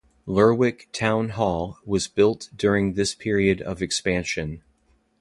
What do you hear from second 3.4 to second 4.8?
of expansion.